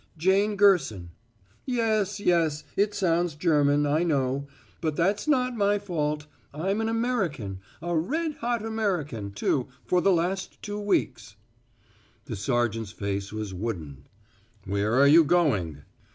[0.17, 1.11] "Jane Gerson.
[1.63, 4.47] Yes, yes, it sounds German, I know.
[4.81, 6.25] But that's not my fault.
[6.51, 11.35] I'm an American a red hot American, too, for the last two weeks."
[12.25, 14.07] The sergeant's face was wooden.
[14.65, 15.83] "Where are you going?"